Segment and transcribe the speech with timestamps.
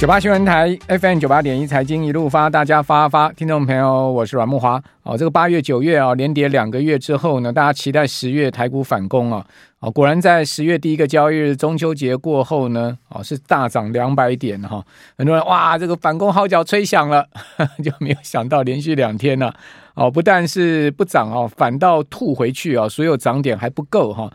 [0.00, 4.82] 九八新闻台 FM 九八点一财经一路发，大家发发，听众朋友，我是阮木华。
[5.02, 9.46] 哦，这个八月九月啊，连跌两个月之后呢，大家期待十月台股反攻啊。
[9.80, 14.82] 哦，果然在十月第一个交易日中秋节过后呢，哦是大涨两百点哈。
[15.18, 17.28] 很多人哇，这个反攻号角吹响了，
[17.84, 19.52] 就没有想到连续两天呢，
[19.92, 24.32] 哦不但是不涨哦，反倒吐回去啊，所有涨点还不够哈。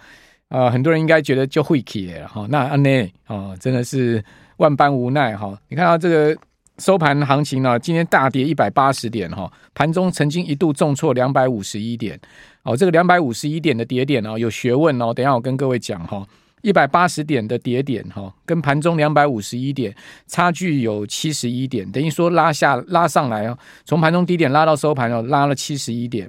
[0.50, 2.46] 呃，很多人应该觉得就会起了哈。
[2.52, 4.24] 那安内哦，真的是。
[4.58, 6.38] 万般无奈哈，你看到这个
[6.78, 12.20] 收盘行情呢，今天大跌一百八十点哈，盘中曾经一度重挫两百五十一点。
[12.64, 16.26] 哦，这个两百五十一点的跌点哦，有学问哦，等下我跟各位讲哈，
[16.64, 26.28] 一百八十点的跌点哈，跟盘中两百五十一点差距有七十一点，等于说拉下拉上来哦，从盘中低点拉到收盘哦，拉了七十一点。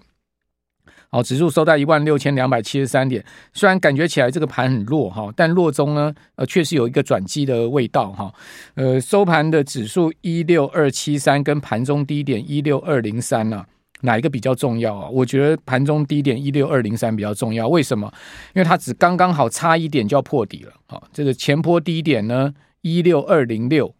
[1.09, 8.32] 好，指数收在一万六千两百七十三点，虽然感觉起来这个盘很弱哈，但弱中呢，呃，确实有一个转机的味道哈。
[8.74, 13.65] 呃，收盘的指数一六二七三，跟盘中低点一六二零三呢，
[14.01, 15.09] 哪一个比较重要啊？
[15.09, 18.13] 我觉得盘中低点一六二零三比较重要，为什么？
[18.54, 20.73] 因为它只刚刚好差一点就要破底了。
[20.87, 23.95] 好，这个前坡低点呢一六二零六，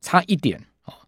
[0.00, 0.60] 差一点，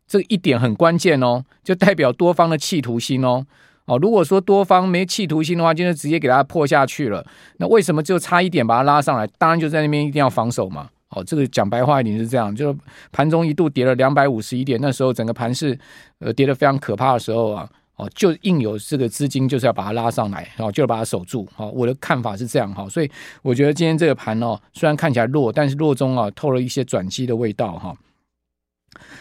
[0.06, 3.46] 这一点很关键哦，就代表多方的企图心哦。
[3.90, 7.26] 哦，如果说多方没企图心的话，就是直接给它破下去了。
[7.56, 9.26] 那为什么就差一点把它拉上来？
[9.36, 10.88] 当然就在那边一定要防守嘛。
[11.08, 12.78] 哦，这个讲白话一点是这样，就是
[13.10, 15.76] 盘中一度跌了两百五十一点，那时候整个盘是
[16.20, 21.48] 呃跌得非常可怕的时候啊，哦，就硬有这个资金就是要把它拉上来，哦，就要把它守住。
[21.56, 23.10] 哦，我的看法是这样哈，所以
[23.42, 27.92] 我觉得今天这个盘哦，虽然看起来弱，但是弱中啊透了一些转机的味道哈。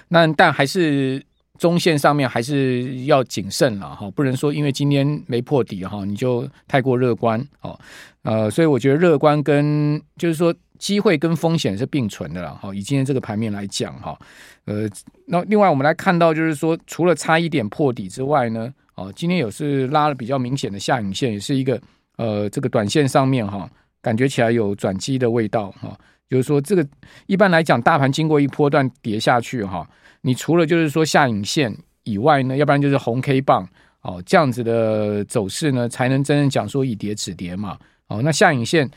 [0.10, 1.24] 那但还是。
[1.60, 7.78] 中线上面还是要谨慎了哈，不能说因为今天没破底哈，你就太过乐观哦。
[8.24, 12.74] 呃，所以我觉得乐观跟就是说机会跟风险是并存的了哈。
[12.74, 14.18] 以今天这个盘面来讲哈，
[14.66, 14.88] 呃，
[15.26, 21.80] 那另外我们来看到就是说，除了差一点破底之外呢，哦，今天有是拉了比较明显的下影线，也是一个
[22.16, 23.70] 呃这个短线上面哈，
[24.02, 25.94] 感觉起来有转机的味道哈。
[26.30, 26.88] 就是说这个
[27.26, 29.86] 一般来讲，大盘经过一波段跌下去哈。
[30.22, 33.68] 你除了就是说下影线以外呢，要不然就是红 K 棒
[34.02, 37.78] 哦，这样子的走势呢，才能真正讲说以跌止跌嘛。
[38.08, 38.90] 哦，那下影线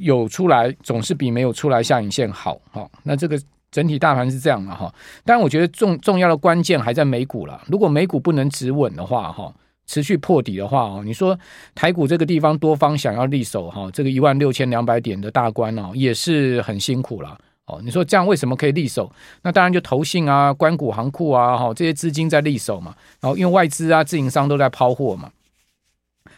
[0.00, 2.60] 有出来，总是比没有出来下影线好。
[2.70, 3.40] 哈、哦，那这个
[3.72, 4.94] 整体大盘是这样的哈。
[5.24, 7.60] 但，我觉得重重要的关键还在美股了。
[7.66, 9.52] 如果美股不能止稳的话，哈，
[9.86, 11.36] 持续破底的话，哦，你说
[11.74, 17.36] 台股这个地方多方想要力守哈，这个一万六千两百点的大关哦，也是很辛苦了。
[17.70, 19.10] 哦，你说这样为什么可以力守？
[19.42, 22.96] 那当然就投信啊、关股行库啊，哈，这些资金在力守嘛。
[23.20, 25.30] 然后因为外资啊、自营商都在抛货嘛。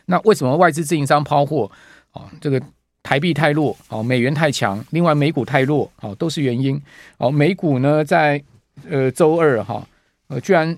[0.04, 1.70] 那为什么外资自营商抛货？
[2.12, 2.60] 哦，这个
[3.02, 6.80] 台币太弱，哦，美元太强，另外美股太弱，哦，都是原因。
[7.16, 8.42] 哦，美股呢，在
[8.86, 9.86] 呃周二哈，
[10.28, 10.76] 呃，居然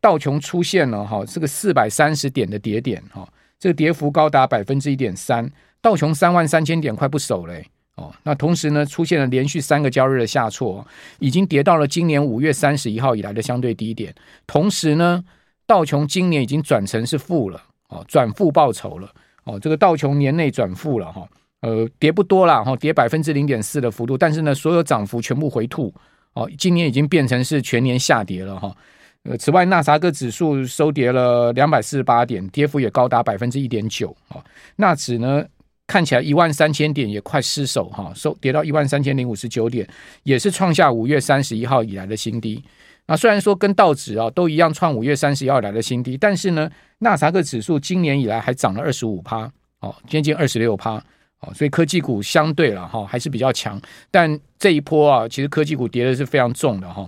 [0.00, 3.28] 道琼出现了哈，这个四百三十点的跌点，哈，
[3.60, 5.48] 这个跌幅高达百分之一点三，
[5.80, 7.54] 道琼三万三千点快不守了。
[7.96, 10.84] 哦，那同时呢，出现了连续三个交易日的下挫，
[11.20, 14.12] 已经跌到了今年五月三十一号以来的相对低点。
[14.48, 15.24] 同时呢，
[15.64, 19.08] 道琼今年已经转成是负了，哦，转负报酬了，
[19.44, 21.28] 哦，这个道琼年内转负了哈，
[21.60, 25.94] 呃，跌不多了哈，跌百分之零点四的幅度，但是呢，所有涨幅全部回吐，
[26.32, 28.76] 哦，今年已经变成是全年下跌了哈。
[29.22, 34.42] 呃，此外，纳斯达克指数收跌了两百四十八点，跌幅也高达百分之一点九啊。
[34.74, 35.44] 纳指呢？
[35.86, 39.86] 看起来一万三千点也快失守哈，收跌到一万三千零五十九点，
[40.22, 42.62] 也是创下五月三十一号以来的新低。
[43.06, 49.50] 那虽然说跟道指啊都一样创五月三十一号以来的新低，但是呢，纳斯达克指数今年以来还涨了二十五趴，
[49.80, 50.94] 哦，接近二十六趴，
[51.40, 53.78] 哦，所以科技股相对了哈还是比较强。
[54.10, 57.06] 但这一波啊，其实科技股跌的是非常重的哈，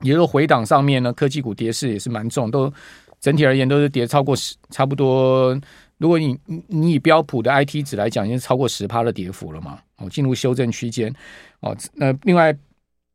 [0.00, 2.72] 也就是回档上面呢，科技股跌势也是蛮重，都
[3.20, 5.56] 整体而言都是跌超过十，差不多。
[5.98, 9.78] 如果你你以标普的 IT 值来讲，已经超过十趴的跌幅了嘛？
[9.96, 11.14] 哦，进入修正区间
[11.60, 11.76] 哦。
[11.94, 12.54] 那另外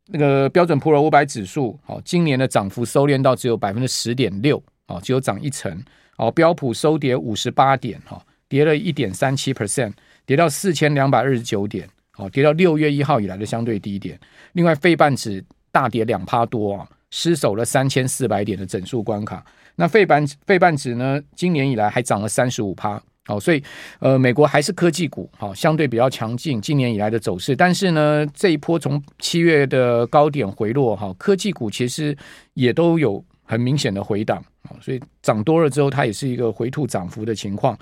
[0.07, 5.83] 那个标准普尔五百指数，哦，今年的涨幅收敛到只有百分之十点六，哦，只有涨一成。
[6.17, 9.93] 哦，标普收跌五十八点，哈，跌了一点三七 percent，
[10.25, 11.87] 跌到四千两百二十九点，
[12.17, 14.19] 哦，跌到六月一号以来的相对低点。
[14.51, 15.41] 另外，费半指
[15.71, 19.45] 大跌两趴多啊，失守了三千四百点的整数关卡。
[19.79, 21.21] 那费半费半指呢？
[21.37, 23.63] 今年以来还涨了三十五趴，哦，所以
[23.99, 26.59] 呃，美国还是科技股好，相对比较强劲。
[26.59, 32.13] 今年以来的走势，但是呢，这一波从七月的高点回落哈，科技股其实
[32.55, 37.73] 也都有很明显的回档啊，所以涨多了之后，它也是一个回吐涨幅的情况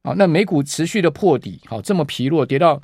[0.00, 0.14] 啊。
[0.16, 2.80] 那美股持续的破底，好，这么疲弱，跌到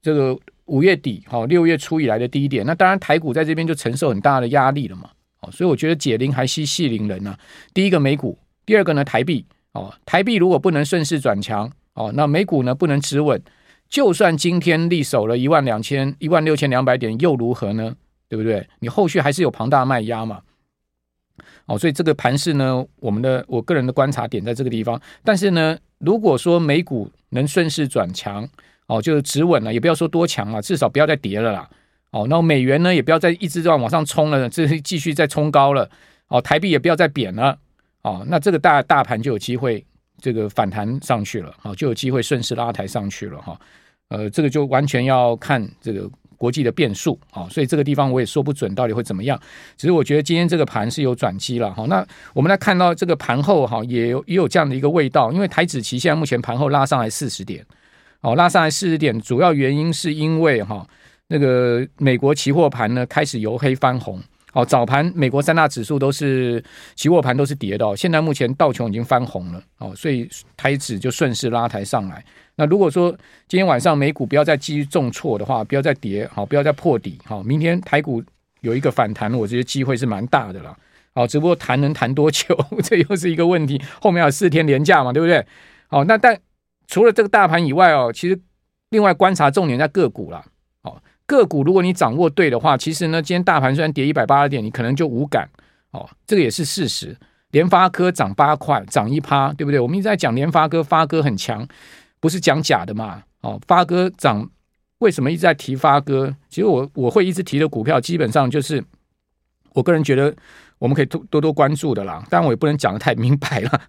[0.00, 0.34] 这个
[0.64, 5.10] 五月底好六月初以来的低点，那当然台股在这边就承受很大的压力了嘛。
[5.40, 7.36] 哦，所以我觉得解铃还须系铃人呢。
[7.74, 13.40] 第一个美股，第二个呢台币哦，台币如果不能顺势转强哦，那美股呢不能止稳，
[13.88, 17.94] 就算今天力守了一万两千一万六千两百点又如何呢？
[18.28, 18.66] 对不对？
[18.80, 20.40] 你后续还是有庞大卖压嘛。
[21.66, 25.00] 哦，所以这个盘势呢，我们的我个人的观察点在这个地方。
[25.22, 28.48] 但是呢，如果说美股能顺势转强，
[28.86, 31.68] 哦，就是止稳了，也不要说多强了，至少不要再跌了啦。
[32.10, 35.88] 哦，那美元呢，也不要再一直这样往上冲了，这是继续再冲高了。
[36.28, 37.58] 哦，台币也不要再贬了。
[38.02, 39.84] 哦，那这个大大盘就有机会
[40.20, 41.54] 这个反弹上去了。
[41.62, 43.40] 哦，就有机会顺势拉抬上去了。
[43.40, 43.58] 哈，
[44.08, 46.10] 呃，这个就完全要看这个。
[46.38, 49.40] 国际的变数啊，所以这个地方我也说不准到底会怎么样。
[49.74, 51.86] 只是我觉得今天这个盘是有转机了哈。
[51.88, 55.32] 那我们来看到这个盘后哈，也有也有这样的一个味道。
[55.32, 57.64] 因为台指期现在目前盘后拉上来四十点，
[58.20, 60.86] 哦，拉上来四十点，主要原因是因为哈
[61.28, 64.20] 那个美国期货盘呢开始由黑翻红。
[64.52, 66.64] 哦，早盘美国三大指数都是
[66.94, 70.26] 期货盘都是跌的，现在目前道琼已经翻红了哦，所以
[70.56, 72.24] 台指就顺势拉抬上来。
[72.54, 73.10] 那如果说
[73.46, 78.22] 今天晚上美股不要再继续重挫的话，不要再跌，好，不要再破底，好，明天台股
[78.62, 80.74] 有一个反弹，我觉得机会是蛮大的了。
[81.14, 83.78] 好，只不过弹能弹多久， 这又是一个问题。
[84.00, 85.44] 后面有四天连假嘛，对不对？
[85.88, 86.40] 好，那但
[86.86, 88.40] 除了这个大盘以外哦，其实
[88.88, 90.42] 另外观察重点在个股了。
[91.26, 95.48] 个股如果你掌握对的话，其实呢，今天大盘虽然跌一百八十点，你可能就无感
[95.90, 97.16] 哦，这个也是事实。
[97.50, 99.80] 联发科涨八块，涨一趴，对不对？
[99.80, 101.66] 我们一直在讲联发科，发哥很强，
[102.20, 103.22] 不是讲假的嘛？
[103.40, 104.48] 哦，发哥涨，
[104.98, 106.34] 为什么一直在提发哥？
[106.48, 108.82] 其实我我会一直提的股票，基本上就是
[109.72, 110.34] 我个人觉得
[110.78, 112.22] 我们可以多多多关注的啦。
[112.28, 113.80] 但我也不能讲的太明白了。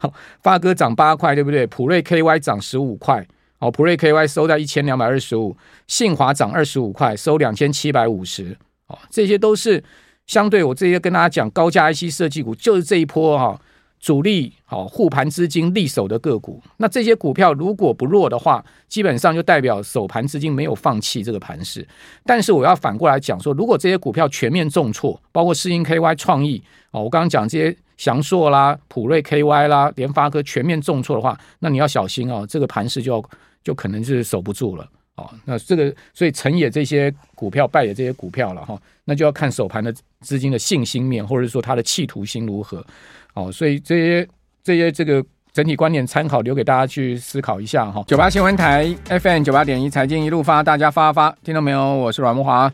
[0.42, 1.68] 发哥涨八块，对不对？
[1.68, 3.28] 普瑞 KY 涨十五块。
[3.60, 5.58] 哦，普瑞 KY 收在一千两百二十五，
[5.88, 8.56] 信华涨二十五块，收两千七百五十。
[8.86, 9.84] 哦，这些都是
[10.28, 13.60] 相对我这些跟大家讲高价 IC 设计股，就是这一波哈、哦、
[14.00, 16.62] 主力好护盘资金力守的个股。
[16.78, 21.86] 那这些股票如果不弱的话，基本上就代表守盘资金没有放弃这个盘势。
[22.24, 26.62] 但是我要反过来讲说，如果这些股票全面重挫，包括世芯 KY 创意
[26.92, 33.30] 哦，我刚刚讲这些祥硕啦、普瑞 KY 啦、联发科全面重挫的话，那你要小心哦，这个盘势就要。
[33.68, 42.82] 就可能是守不住了哦，那这个所以成也这些股票，败也这些股票了哈，那就要看手盘的资金的信心面，或者说他的企图心如何
[43.34, 44.30] 哦，所以这些
[44.64, 45.22] 这些这个
[45.52, 48.02] 整体观点参考，留给大家去思考一下哈。
[48.08, 51.94] 九八新闻台 FM 九八点一财经一路发，大家发发，听到没有？
[51.94, 52.72] 我是阮木华。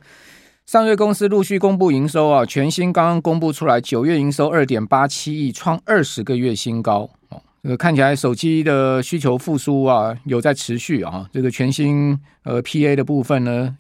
[0.68, 7.42] 上月公司陆续公布营收啊，全新刚刚公布出来，九月营收二点八七亿，创二十个月新高哦。
[7.64, 11.28] 呃，看起来手机的需求复苏啊，有在持续啊。
[11.32, 13.76] 这个全新呃 PA 的部分呢，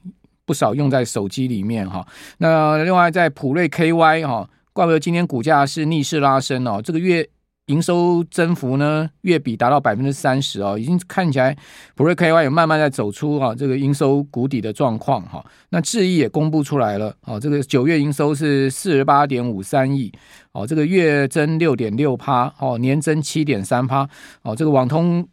[0.45, 2.05] 不少用在手机里面哈。
[2.37, 6.81] 那另外在普瑞 KY 哈，怪不得今天股价是逆势拉升哦。
[6.83, 7.29] 这个月。
[7.67, 11.55] 营收增幅呢，月比达到百分之三十哦，已经看起来
[11.95, 15.45] 普瑞 KY 也慢慢在走出啊这个营收谷底的状况哈。
[15.69, 20.11] 那智毅也公布出来了，哦，这个九月营收是四十八点五三亿，
[20.51, 24.09] 哦，这个月增六点六趴，哦，年增七点三趴，
[24.41, 25.27] 哦，这个网通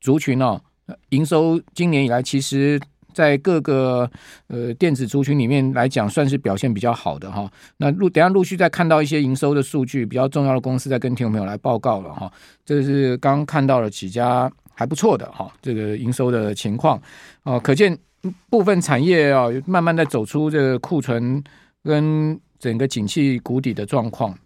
[0.00, 0.60] 族群哦，
[1.08, 2.80] 营收今年以来其实。
[3.14, 4.10] 在各个
[4.48, 7.50] 呃电子族群里面来讲，算是表现比较好的哈。
[7.76, 12.32] 那陆等下陆续再看到一些营收的数据，比较重要的公司在跟听众朋友来报告了哈。
[12.64, 17.00] 这是刚看到了几家还不错的哈，这个营收的情况
[17.44, 17.96] 哦，可见
[18.48, 21.42] 部分产业啊慢慢的走出这个库存
[21.82, 24.36] 跟整个景气谷底的状况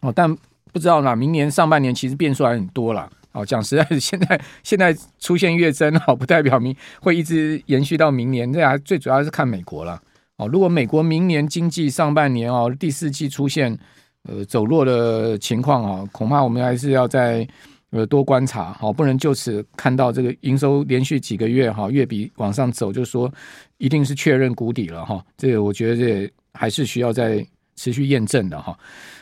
[0.00, 0.34] 哦，但
[0.72, 3.10] 不知道呢，明年上半年其实变数还很多了。
[3.32, 8.52] 哦，讲实在是， 现在现在出现月增哦，不代表明会一直延续到明年。
[8.52, 10.00] 这还最主要是看美国了
[10.36, 10.46] 哦。
[10.48, 13.76] 如果美国明年经济上半年哦，第四季出现
[14.24, 17.46] 呃走弱的情况啊，恐怕我们还是要在
[17.90, 23.32] 呃多观察好，不能就此看到这个营收连续几个月哈月比往上走，就说
[23.78, 25.24] 一定是确认谷底了哈。
[25.38, 27.44] 这个我觉得这还是需要再
[27.76, 28.78] 持续验证的哈。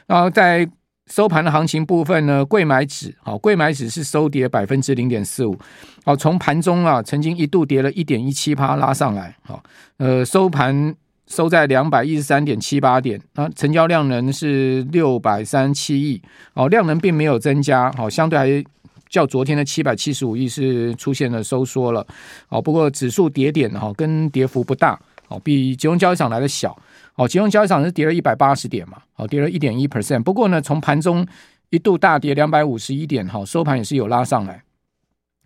[0.07, 0.69] 然后在。
[1.11, 5.59] 收盘的行情部分呢，贵买指好，贵买指是收跌百分之零点四五，
[6.05, 9.61] 好，从盘中啊曾经一度跌了一点一七趴拉上来，好，
[9.97, 10.95] 呃，收盘
[11.27, 16.23] 收在两百一十三点七八点，啊，成交量呢是六百三十七亿，
[16.55, 18.65] 哦，量能并没有增加，好，相对还
[19.09, 22.07] 较昨天的七百七十五亿是出现了收缩了，
[22.49, 26.79] 哦，不过指数跌点哈跟跌幅不大，好，比集中交易场来的小。
[27.17, 30.23] 哦，集中交易场是跌了一百八十点嘛，哦，跌了一点一 percent。
[30.23, 31.27] 不过呢，从盘中
[31.69, 34.63] 一度大跌两百五十一点，哈，收盘也是有拉上来。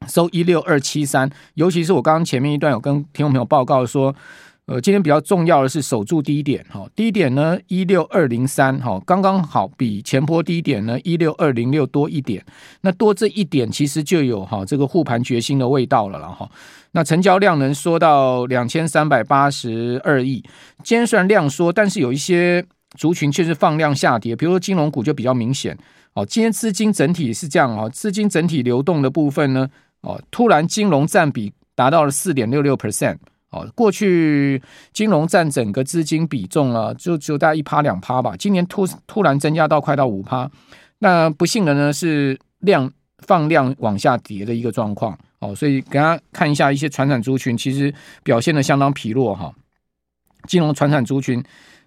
[0.07, 4.15] 收一六二七三，尤其是我刚刚前面一段有跟听众朋友报告说，
[4.67, 12.43] 呃，今天比较重要的是守住低点哈，低点呢一六二零三哈，刚刚好比前波低点呢一六二零六多一点，
[12.81, 16.51] 那多这一点其实就有哈这个护盘决心的味道了了哈。
[16.93, 20.43] 那成交量能缩到两千三百八十二亿，
[20.83, 22.65] 今天虽然量缩，但是有一些
[22.97, 25.77] 族群却是放量下跌，比如说金融股就比较明显
[26.15, 26.25] 哦。
[26.25, 29.69] 今天资金整体是这样哦，资金整体流动的部分呢。
[30.01, 33.17] 哦，突然金融占比达到了四点六六 percent
[33.55, 34.61] 哦，过去
[34.93, 38.37] 金融占整个资金比重啊，就就大概一趴两趴吧。
[38.37, 40.51] 今年突突然增加到快到五趴，
[40.99, 47.95] 那不幸的呢是量放量往下跌的一个状况哦，所以给大家看一下一些传产族群，其实
[48.25, 49.55] 表现的相当疲弱哈。
[50.49, 51.43] 金融传产族群。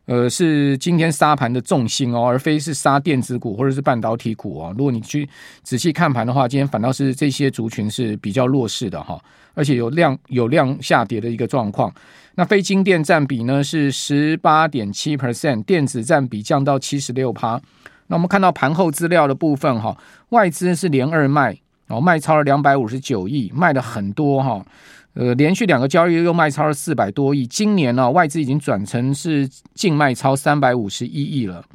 [0.07, 4.73] 呃，是今天杀盘的重心哦，而非是杀电子股或者是半导体股哦。
[4.77, 5.27] 如果你去
[5.63, 9.21] 仔细看盘的话，今天反倒是这些族群是比较弱势的哈，
[9.53, 11.93] 而且有量有量下跌的一个状况。
[12.35, 17.59] 那非晶电占比呢是十八点七 percent，电子占比降到七十六趴。
[18.07, 19.97] 那我们看到盘后资料的部分哈，
[20.29, 24.65] 外资是连二卖哦，卖超了两百五十九亿，卖了很多哈。
[25.17, 31.65] 呃，连续两个交易日又卖超了四百多亿，今年呢、啊，外资已经转成是净卖超三百五十一亿了。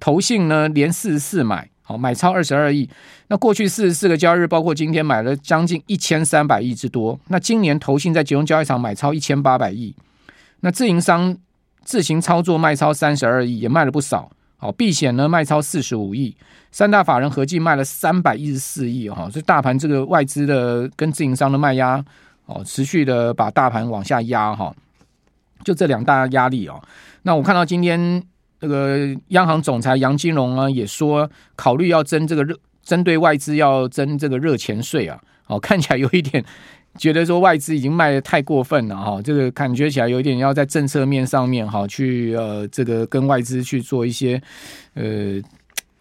[0.00, 2.88] 投信呢，连四十四买，好买超二十二亿。
[3.28, 7.20] 那过去四十四个交易日，包括今天买了将近一千三百亿之多。
[7.28, 9.94] 那今年投信在集中交易场买超一千八百亿。
[10.60, 11.36] 那自营商
[11.84, 14.30] 自行操作卖超三十二亿，也卖了不少。
[14.56, 16.34] 好，避险呢卖超四十五亿，
[16.72, 19.28] 三大法人合计卖了三百一十四亿哈。
[19.28, 22.02] 所以大盘这个外资的跟自营商的卖压。
[22.50, 24.74] 哦，持续的把大盘往下压哈，
[25.64, 26.82] 就这两大压力哦。
[27.22, 28.22] 那我看到今天
[28.60, 35.20] 这个央行总裁杨金龙啊，也说考虑要征这个热，针对外资要征这个热钱税啊。
[35.46, 36.44] 哦，看起来有一点
[36.98, 44.42] 觉得说外资已经卖得太过分了哈，这个感觉起来有一点要在政策面上面哈，去呃这个跟外资去做一些
[44.94, 45.40] 呃。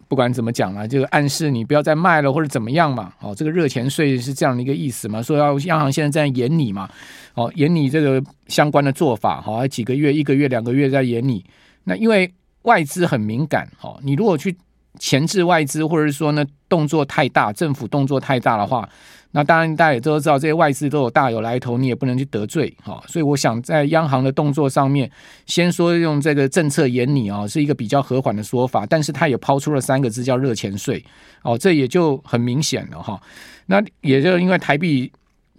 [0.09, 3.13] 不管怎么讲啊，这个暗示你不要再卖了或者怎么样嘛。
[3.21, 6.89] 哦，这个热钱税是这样的一个意思嘛，说要央行现在在演你嘛，
[7.35, 11.45] 哦，演你这个相关的做法，好，几个月、一个月、两个月在演你。
[11.83, 12.29] 那因为
[12.63, 14.57] 外资很敏感，哦，你如果去
[14.97, 18.89] 钳制外资，或者是说呢动作太大，政府动作太大的话。
[19.31, 22.99] 那当然，大家也都知道，这些外资都有大有来头，你也不能去得罪哈。
[23.07, 25.09] 所以，我想在央行的动作上面，
[25.45, 28.87] 先说用这个政策演你啊，是一个比较和缓的说法。
[28.87, 31.05] 但是，他也抛出了三个字叫“热钱税”
[31.43, 33.21] 哦，这也就很明显了哈。
[33.67, 35.11] 那也就因为台币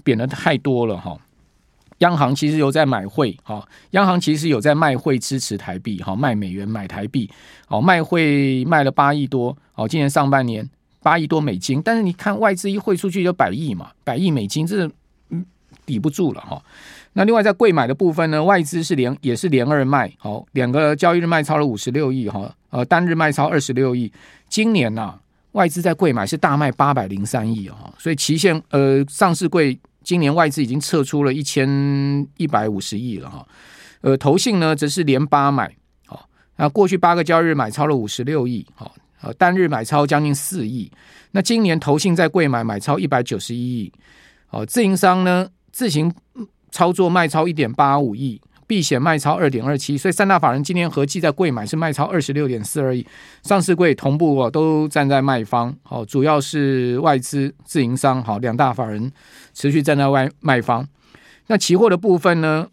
[0.02, 1.16] 贬得太多了哈，
[1.98, 7.30] 央行其实有在买汇哈，央行其实有在卖汇支持台币哈，卖美元买台币
[7.68, 10.68] 哦，卖汇卖了八亿多哦，今年上半年。
[11.02, 14.86] 八亿多美金，但是你看外资一汇出去就百亿嘛，百亿美金，这
[15.30, 15.44] 嗯
[15.86, 16.62] 抵不住了哈。
[17.14, 24.12] 那另外在贵买的部分呢，外资是连也是连二卖，好，两个交易日卖超了五十六亿哈，呃，单日卖超二十六亿。
[24.48, 25.20] 今年呐、啊，
[25.52, 31.68] 外资在贵买是大卖八百零三亿哈，所以期限呃上市贵今年外资已经撤出了一千
[32.36, 33.46] 一百五十亿了哈。
[34.02, 35.74] 呃，投信呢则是连八买，
[36.06, 38.94] 好，那过去八个交易日买超了五十六亿，好。
[39.22, 40.90] 呃，单日买超将近四亿，
[41.32, 43.92] 那今年投信在柜买买超一百九十一亿，
[44.48, 46.10] 哦，自营商呢自行
[46.70, 53.06] 操作卖超一点八五亿，避险卖超二点二七，所以三大法人今年合计在柜买是卖超二十六点四二亿，
[53.42, 59.12] 上市柜同步哦都站在卖方，哦，主要是外资自营商，好，两大法人
[59.52, 60.86] 持续站在外卖方，
[61.48, 62.66] 那期货的部分呢？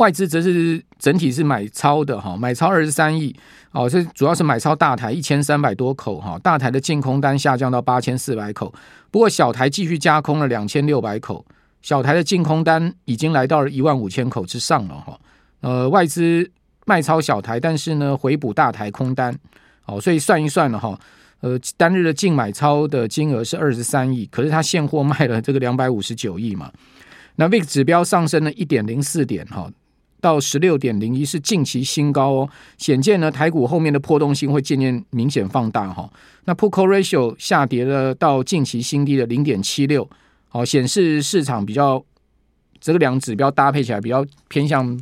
[0.00, 3.36] 外资则是整体是买超的哈，买超二十三亿
[3.72, 8.72] 哦，这主要是买超大台一千三百多口哈，大台的净空单下降到八千四百口，
[9.10, 11.44] 不过小台继续加空了两千六百口，
[11.82, 15.20] 小台的净空单已经来到了一万五千口之上了哈。
[15.60, 16.50] 呃，外资
[16.86, 19.38] 卖超小台，但是呢回补大台空单
[19.84, 20.98] 哦，所以算一算了哈，
[21.40, 26.72] 呃，单日的净买超的金额是二十三亿，可是它现货卖了这个两百五十九亿嘛，
[27.36, 29.70] 那 VIX 指标上升了一点零四点哈。
[30.20, 36.08] 到十六点零一是近期新高哦，显见呢台股后面的波动性会渐渐明显放大哈。
[36.44, 40.08] 那 p u c o ratio 下跌了到近期新低的零点七六，
[40.48, 42.02] 好，显示市场比较
[42.80, 44.98] 这个两指标搭配起来比较偏向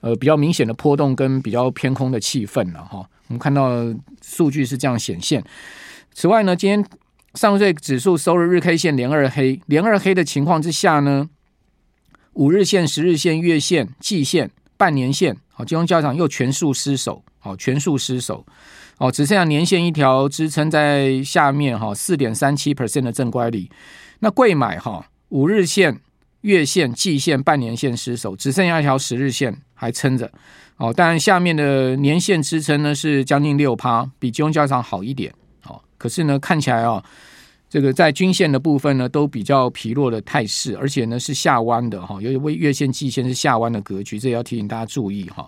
[0.00, 3.08] 呃比较明显的波动跟比较偏空的气氛了哈。
[3.28, 3.70] 我们看到
[4.22, 5.42] 数据是这样显现。
[6.12, 6.84] 此外呢，今天
[7.34, 11.28] 上证指数收了日 K 线连二黑，连二黑的情况之下呢。
[12.36, 18.44] 五日线、十日线、月线、季线、半年线，好，金融交易场又全数失守，好，全数失守，
[18.98, 23.70] 哦，只剩下年线一条支撑在下面，哈，四点三七 percent 的正乖离。
[24.18, 25.98] 那贵买哈，五日线、
[26.42, 30.30] 月线、季线、半年线失守，只剩下一条十日线还撑着。
[30.76, 35.32] 哦，但下面的年线支撑呢是将近六趴，比金融交易场好一点。
[35.64, 37.02] 哦，可是呢看起来哦，
[37.76, 45.46] 这个在均线的部分呢都比较疲弱的态势，而且呢是下弯的哈，尤其为月线、季线是下弯的格局，这也要提醒大家注意哈。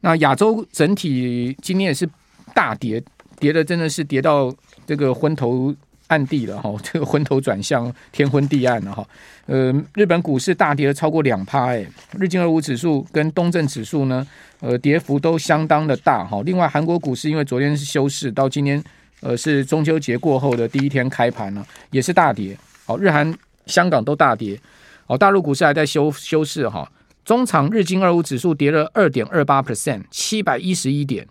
[0.00, 2.04] 那亚洲整体今天也是
[2.52, 3.00] 大跌，
[3.38, 4.52] 跌的真的是跌到
[4.84, 5.72] 这个昏头
[6.08, 9.06] 暗地了哈， 这个昏头转向天昏地暗了哈。
[9.46, 11.86] 呃，日本股市大跌了超过两趴，哎，
[12.18, 14.26] 日经二五指数跟东证指数呢，
[14.58, 16.42] 呃，跌幅都相当的大哈。
[16.44, 18.82] 另外，韩国股市因为昨天是休市，到今天
[19.22, 22.56] 呃是中秋节过后的第一天开盘呢，也是大跌。
[22.84, 24.60] 好，日韩香港都大跌。
[25.06, 26.90] 好，大陆股市还在休休市哈。
[27.24, 31.26] 中场日经二五指数跌了二点二八 percent，七百一十一点，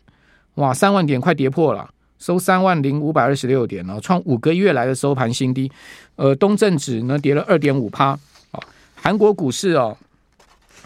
[0.56, 1.90] 哇，三万点快跌破了。
[2.18, 5.72] 收三万零五百二十六点了，创五个月来的收盘新低。
[6.16, 8.10] 呃，东证指呢跌了二点五趴。
[8.52, 8.60] 啊，
[8.94, 9.98] 韩国股市哦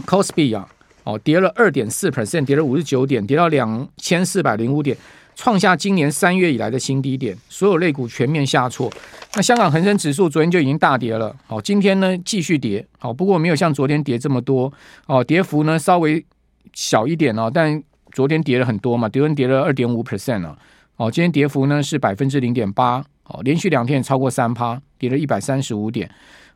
[0.07, 0.67] ，Kospi 啊，
[1.03, 4.97] 哦跌了二点四 percent，跌了五十九点，跌到两千四百零五点，
[5.35, 7.37] 创下今年三月以来的新低点。
[7.49, 8.91] 所有类股全面下挫。
[9.35, 14.71] 那香港恒生指数昨天就已经大跌了，好，今天呢继续跌，好，不过没有像昨天跌这么多，
[15.07, 16.25] 哦，跌幅呢稍微
[16.73, 20.57] 小一点哦，但昨天跌了很多嘛，昨天跌了二点五 percent 了。
[20.95, 26.09] 哦，今天跌幅呢是百分之零点八，哦，连续两天超过三趴，跌了一百三十五点，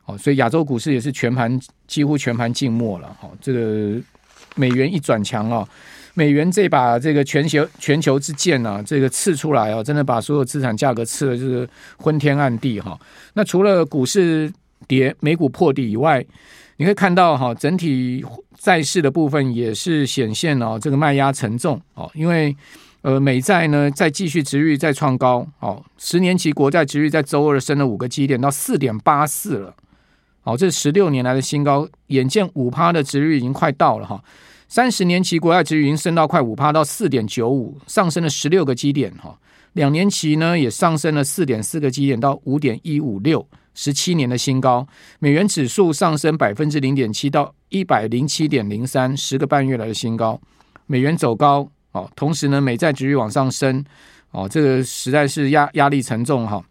[0.06, 4.00] 哦，所以亚洲股市也是全盘几乎全盘静默了，哦，这个
[4.54, 5.68] 美元一转强啊，
[6.20, 12.98] 美元这把这个全球全球之剑啊，这个刺出来啊，真的把所有资产价格刺的就是昏天暗地哈。
[13.32, 14.52] 那除了股市
[14.86, 16.22] 跌，美股破底以外，
[16.76, 18.22] 你可以看到哈，整体
[18.58, 22.54] 债市的部分也是显现了这个卖压沉重哦，因为。
[23.02, 29.74] 呃，美债呢再继续值率再创高，哦，十年期国债值率在周二升了五个基点到四点八四了，
[30.42, 34.22] 哦，这十六年来的新高，眼见五趴的值率已经快到了哈，
[34.70, 39.36] 三十年期国债殖利率已经升到快五趴到四点九五，上升了十六个基点哈，
[39.72, 44.86] 两年期呢也上升了四点四个基点到五点一五六，十七年的新高，
[45.18, 50.40] 美元指数上升百分之零点七到一百零七点零三，十个半月来的新高，
[50.86, 51.68] 美元走高。
[51.90, 53.84] 哦，同时呢，美债殖利率往上升，
[54.30, 56.62] 哦，这个实在是压压力沉重哈，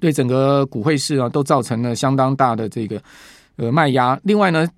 [0.00, 3.00] 对整个股汇市啊都造成了相当大的这个
[3.54, 4.18] 呃卖压。
[4.24, 4.68] 另外呢，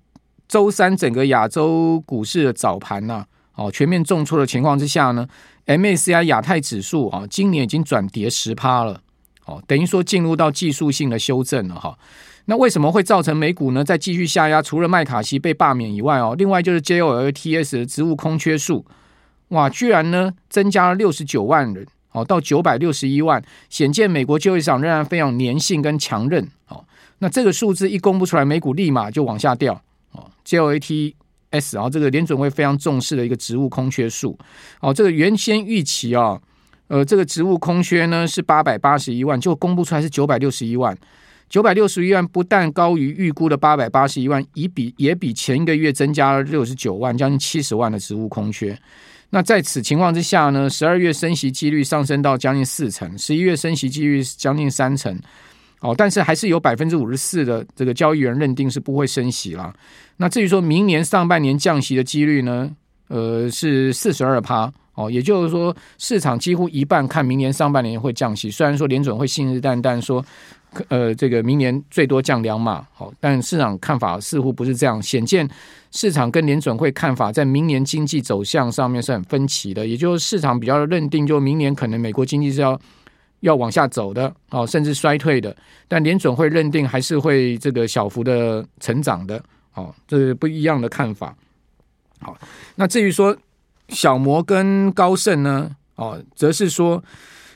[0.47, 5.27] 周三整个亚洲股市的早盘呢，哦，全面重挫的情况之下呢
[5.65, 9.01] ，MSCI 亚太指数啊，今年已经转跌十趴了，
[9.45, 11.97] 哦，等于说进入到技术性的修正了哈。
[12.45, 14.61] 那为什么会造成美股呢再继续下压？
[14.61, 18.85] 除了麦卡锡被罢免以外哦，另外就是 JOLTS 的职务空缺数。
[19.49, 26.83] 哇，居然呢增加了六十九万人，哦，到九百六十一万，显见美国就业市场仍然非常粘性跟强韧，哦，
[27.19, 29.79] 那这个数字一公布出来，美股立马就往下掉，
[30.45, 34.37] ，JOLTS，然后这个联准会非常重视的一个职务空缺数，
[34.81, 36.39] 哦，这个原先预期啊，
[36.87, 40.95] 呃，这个职务空缺呢是八百八十一万，就公布出来是九百六十一万，
[41.49, 48.77] 九百六十一万不但高于预估的八百八十一万，也比也比前一个月增加了六十九万，将近七十万的职务空缺。
[49.31, 55.19] 那在此情况之下呢，十二月升息几率上升到将近四成，十一月升息几率将近三成，
[55.85, 59.73] 哦，但是还是有百分之五十四的这个交易员认定是不会升息了。
[60.17, 62.69] 那至于说明年上半年降息的几率呢，
[63.07, 70.25] 呃，是四十二趴，哦，也就是说市场几乎一半看明年上半年会降息，虽然说联准会信誓旦旦说。
[70.89, 75.47] 呃，这个明年最多降两码，好，但市场看法似乎不是这样，显见
[75.91, 82.77] 市场跟联准会看法在明年经济走向上面是很分歧的，也就是市场比较认定，就明年可能美国经济是要
[83.41, 85.55] 要往下走的，哦，甚至衰退的，
[85.87, 89.41] 但联准会认定还是会这个小幅的成长的，
[89.73, 91.35] 哦，这是不一样的看法。
[92.19, 92.37] 好，
[92.75, 93.35] 那至于说
[93.89, 97.03] 小摩跟高盛呢，哦，则是说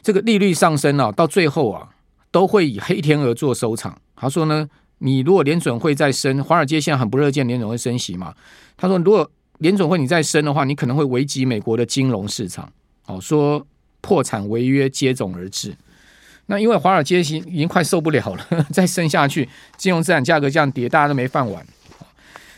[0.01, 1.89] 这个利率上升啊，到最后啊。
[2.31, 3.99] 都会以黑天鹅做收场。
[4.15, 8.31] 他说呢，你如果联准会再升，华尔街现在很不乐见联准会升息嘛。
[8.77, 12.71] 他说，如果联准会你再升的话，你可能会危及美国的金融市场。
[13.07, 13.65] 哦，说
[14.01, 15.75] 破产违约接踵而至。
[16.47, 21.65] 那因为华尔街已经快受不了了， 再升下去，金融资产价格这样跌，大家都没饭碗。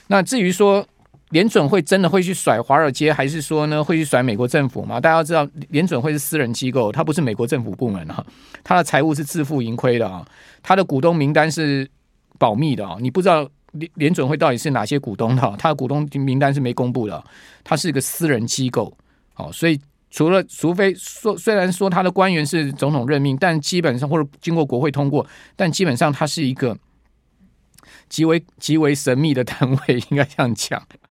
[0.08, 0.86] 那至于说，
[1.32, 4.99] 联准会真的会去甩华尔街，还是说呢会去甩美国政府吗？
[4.99, 8.25] 大家要知道，联准会是私人机构，它不是美国政府部门啊，
[8.63, 10.25] 它的财务是自负盈亏的啊，
[10.63, 11.89] 它的股东名单是
[12.38, 17.23] 保密的啊，你不知道联联准会到底是哪些股东的，它的股东名单是没公布的，
[17.63, 18.93] 它是一个私人机构，
[19.34, 19.80] 好，所以
[20.12, 26.78] 除了除非说，虽然说他的官员是总统任命，但基本上或者经过国会通过，但基本上他是一个
[28.10, 30.86] 极为极为神秘的单位，应该这样讲。